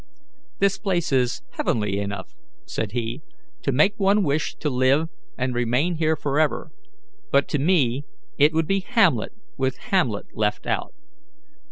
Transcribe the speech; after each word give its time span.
"The 0.57 0.79
place 0.81 1.11
is 1.11 1.43
heavenly 1.51 1.99
enough," 1.99 2.33
said 2.65 2.91
he, 2.93 3.21
"to 3.61 3.71
make 3.71 3.93
one 3.99 4.23
wish 4.23 4.55
to 4.55 4.67
live 4.71 5.09
and 5.37 5.53
remain 5.53 5.97
here 5.97 6.15
forever, 6.15 6.71
but 7.31 7.47
to 7.49 7.59
me 7.59 8.05
it 8.35 8.51
would 8.51 8.65
be 8.65 8.79
Hamlet 8.79 9.33
with 9.57 9.77
Hamlet 9.77 10.35
left 10.35 10.65
out." 10.65 10.95